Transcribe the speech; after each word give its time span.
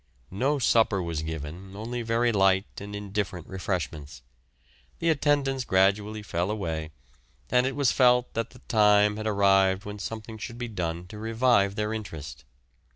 No 0.31 0.57
supper 0.57 0.99
was 0.99 1.21
given, 1.21 1.75
only 1.75 2.01
very 2.01 2.31
light 2.31 2.65
and 2.81 2.95
indifferent 2.95 3.45
refreshments. 3.45 4.23
The 4.97 5.09
attendance 5.11 5.63
gradually 5.63 6.23
fell 6.23 6.49
away, 6.49 6.89
and 7.51 7.67
it 7.67 7.75
was 7.75 7.91
felt 7.91 8.33
that 8.33 8.49
the 8.49 8.61
time 8.67 9.17
had 9.17 9.27
arrived 9.27 9.85
when 9.85 9.99
something 9.99 10.39
should 10.39 10.57
be 10.57 10.67
done 10.69 11.05
to 11.09 11.19
revive 11.19 11.75
their 11.75 11.93
interest. 11.93 12.45